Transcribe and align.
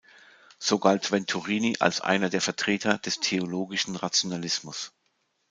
So 0.57 0.79
galt 0.79 1.11
Venturini 1.11 1.77
als 1.79 2.01
einer 2.01 2.31
der 2.31 2.41
Vertreter 2.41 2.97
des 2.97 3.19
theologischen 3.19 3.95
Rationalismus. 3.95 4.93